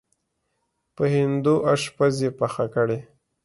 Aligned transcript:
په 0.95 1.03
هندو 1.13 1.55
اشپز 1.73 2.15
یې 2.23 2.29
پخه 2.39 2.65
کړې. 2.75 2.99